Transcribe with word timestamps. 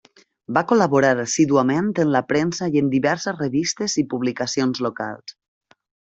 Va 0.57 0.61
col·laborar 0.69 1.11
assíduament 1.23 1.91
en 2.05 2.09
la 2.15 2.21
premsa 2.31 2.71
i 2.77 2.81
en 2.85 2.89
diverses 2.95 3.37
revistes 3.43 3.97
i 4.05 4.07
publicacions 4.15 4.83
locals. 4.89 5.37